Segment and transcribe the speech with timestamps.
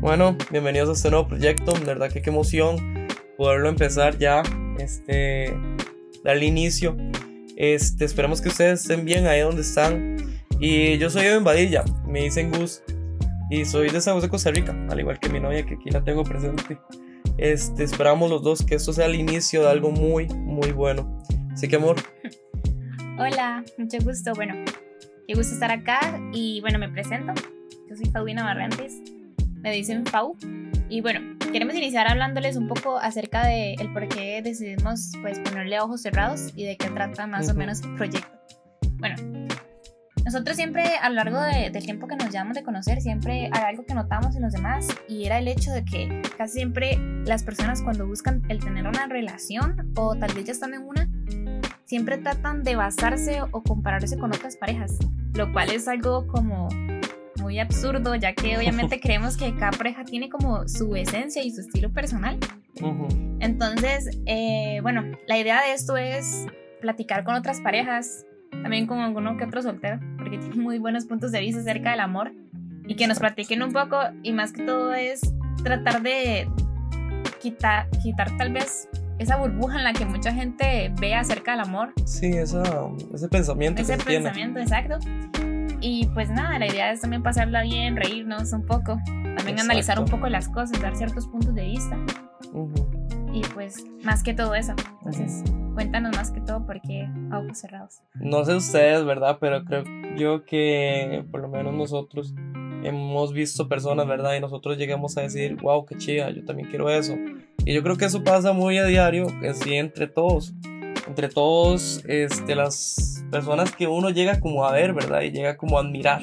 [0.00, 1.72] Bueno, bienvenidos a este nuevo proyecto.
[1.72, 3.06] De verdad que qué emoción
[3.38, 4.42] poderlo empezar ya,
[4.78, 5.54] este,
[6.24, 6.96] darle inicio.
[7.56, 10.16] Este, esperamos que ustedes estén bien ahí donde están.
[10.58, 12.82] Y yo soy Evan Badilla, me dicen Gus.
[13.50, 16.04] Y soy de San José, Costa Rica, al igual que mi novia que aquí la
[16.04, 16.78] tengo presente.
[17.38, 21.22] Este, esperamos los dos que esto sea el inicio de algo muy, muy bueno.
[21.52, 21.96] Así que amor.
[23.18, 24.32] Hola, mucho gusto.
[24.34, 24.54] Bueno,
[25.26, 27.32] qué gusto estar acá y bueno, me presento.
[27.88, 29.00] Yo soy Faubina Barrantes
[29.62, 30.36] me dicen Pau.
[30.88, 31.20] Y bueno,
[31.52, 36.52] queremos iniciar hablándoles un poco acerca de el por qué decidimos pues ponerle ojos cerrados
[36.56, 38.28] y de qué trata más o menos el proyecto.
[38.98, 39.16] Bueno,
[40.30, 43.64] nosotros siempre a lo largo de, del tiempo que nos llevamos de conocer, siempre hay
[43.64, 47.42] algo que notamos en los demás y era el hecho de que casi siempre las
[47.42, 51.10] personas cuando buscan el tener una relación o tal vez ya están en una,
[51.84, 54.98] siempre tratan de basarse o compararse con otras parejas,
[55.34, 56.68] lo cual es algo como
[57.40, 61.62] muy absurdo, ya que obviamente creemos que cada pareja tiene como su esencia y su
[61.62, 62.38] estilo personal.
[63.40, 66.46] Entonces, eh, bueno, la idea de esto es
[66.80, 68.24] platicar con otras parejas,
[68.62, 69.98] también con alguno que otro soltero,
[70.30, 72.32] porque tiene muy buenos puntos de vista acerca del amor
[72.86, 75.20] y que nos platiquen un poco y más que todo es
[75.64, 76.48] tratar de
[77.40, 81.92] quitar, quitar tal vez esa burbuja en la que mucha gente ve acerca del amor.
[82.04, 82.60] Sí, ese
[83.30, 83.82] pensamiento.
[83.82, 84.98] Ese pensamiento, exacto.
[85.80, 88.98] Y pues nada, la idea es también pasarla bien, reírnos un poco,
[89.36, 91.98] también analizar un poco las cosas, dar ciertos puntos de vista.
[93.32, 94.74] Y pues más que todo eso.
[94.98, 98.00] Entonces, cuéntanos más que todo por qué ojos cerrados.
[98.14, 99.38] No sé ustedes, ¿verdad?
[99.40, 99.84] Pero creo
[100.16, 102.34] yo que por lo menos nosotros
[102.82, 104.34] hemos visto personas, ¿verdad?
[104.34, 107.14] Y nosotros llegamos a decir, wow, qué chida, yo también quiero eso.
[107.64, 110.54] Y yo creo que eso pasa muy a diario, en sí, entre todos
[111.10, 115.22] entre todos este, las personas que uno llega como a ver, ¿verdad?
[115.22, 116.22] Y llega como a admirar.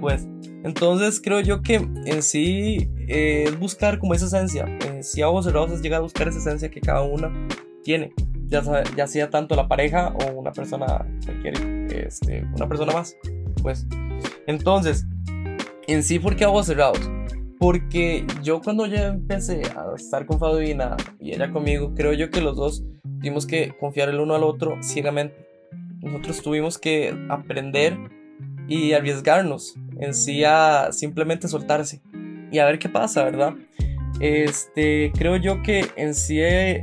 [0.00, 0.26] Pues
[0.66, 4.64] entonces creo yo que en sí eh, es buscar como esa esencia.
[4.84, 7.32] En sí a ojos cerrados es llegar a buscar esa esencia que cada una
[7.84, 8.12] tiene.
[8.48, 8.64] Ya,
[8.96, 11.54] ya sea tanto la pareja o una persona cualquier,
[11.92, 13.16] este, una persona más.
[13.62, 13.86] Pues
[14.48, 15.06] entonces,
[15.86, 16.98] en sí, ¿por qué ojos cerrados?
[17.60, 22.40] Porque yo cuando ya empecé a estar con Fabina y ella conmigo, creo yo que
[22.40, 22.82] los dos
[23.20, 25.46] tuvimos que confiar el uno al otro ciegamente.
[26.02, 27.96] Nosotros tuvimos que aprender
[28.66, 32.00] y arriesgarnos en sí a simplemente soltarse
[32.50, 33.54] y a ver qué pasa, ¿verdad?
[34.20, 36.82] Este, creo yo que en sí eh,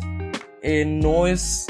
[0.85, 1.67] no es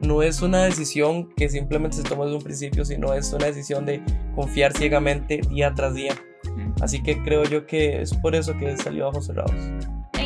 [0.00, 3.84] no es una decisión que simplemente se toma desde un principio, sino es una decisión
[3.84, 4.02] de
[4.34, 6.14] confiar ciegamente día tras día.
[6.80, 9.52] Así que creo yo que es por eso que salió Ojos Cerrados.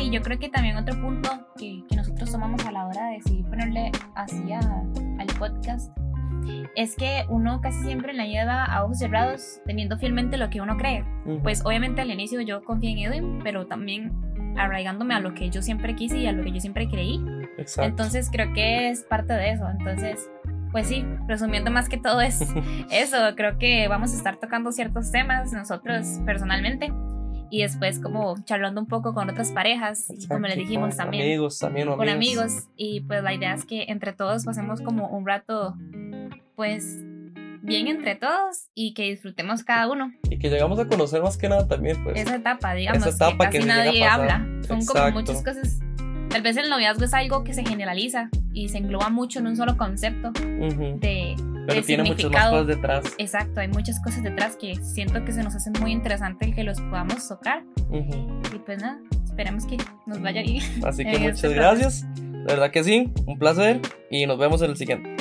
[0.01, 3.15] Y yo creo que también otro punto que, que nosotros tomamos a la hora de
[3.15, 5.91] decidir ponerle así al podcast
[6.75, 10.77] es que uno casi siempre la lleva a ojos cerrados teniendo fielmente lo que uno
[10.77, 11.05] cree.
[11.43, 14.13] Pues obviamente al inicio yo confié en Edwin, pero también
[14.57, 17.23] arraigándome a lo que yo siempre quise y a lo que yo siempre creí.
[17.57, 17.89] Exacto.
[17.89, 19.67] Entonces creo que es parte de eso.
[19.69, 20.29] Entonces,
[20.71, 22.41] pues sí, resumiendo más que todo es
[22.91, 23.17] eso.
[23.35, 26.91] Creo que vamos a estar tocando ciertos temas nosotros personalmente
[27.49, 31.59] y después como charlando un poco con otras parejas y como le dijimos también amigos
[31.59, 35.75] también con amigos y pues la idea es que entre todos pasemos como un rato
[36.55, 36.97] pues
[37.61, 41.49] bien entre todos y que disfrutemos cada uno y que llegamos a conocer más que
[41.49, 45.43] nada también pues esa etapa digamos esa etapa que casi nadie habla son como muchas
[45.43, 45.79] cosas
[46.29, 49.55] tal vez el noviazgo es algo que se generaliza y se engloba mucho en un
[49.55, 51.35] solo concepto de
[51.67, 53.05] pero tiene muchas más cosas detrás.
[53.17, 56.63] Exacto, hay muchas cosas detrás que siento que se nos hace muy interesante el que
[56.63, 57.63] los podamos tocar.
[58.53, 60.63] Y pues nada, esperemos que nos vaya bien.
[60.83, 62.05] Así que muchas gracias.
[62.15, 65.14] De verdad que sí, un placer y nos vemos en el siguiente.